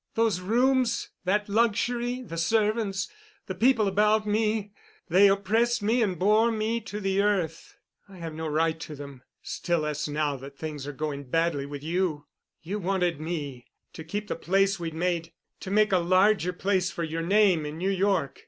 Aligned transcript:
Those 0.15 0.39
rooms, 0.39 1.09
that 1.25 1.47
luxury, 1.47 2.23
the 2.23 2.35
servants, 2.35 3.07
the 3.45 3.53
people 3.53 3.87
about 3.87 4.25
me, 4.25 4.71
they 5.09 5.29
oppressed 5.29 5.83
me 5.83 6.01
and 6.01 6.17
bore 6.17 6.51
me 6.51 6.81
to 6.85 6.99
the 6.99 7.21
earth. 7.21 7.77
I 8.09 8.17
have 8.17 8.33
no 8.33 8.47
right 8.47 8.79
to 8.79 8.95
them—still 8.95 9.81
less 9.81 10.07
now 10.07 10.37
that 10.37 10.57
things 10.57 10.87
are 10.87 10.91
going 10.91 11.25
badly 11.25 11.67
with 11.67 11.83
you. 11.83 12.25
You 12.63 12.79
wanted 12.79 13.21
me 13.21 13.67
to 13.93 14.03
keep 14.03 14.27
the 14.27 14.35
place 14.35 14.79
we'd 14.79 14.95
made—to 14.95 15.69
make 15.69 15.91
a 15.91 15.99
larger 15.99 16.51
place 16.51 16.89
for 16.89 17.03
your 17.03 17.21
name 17.21 17.63
in 17.63 17.77
New 17.77 17.91
York. 17.91 18.39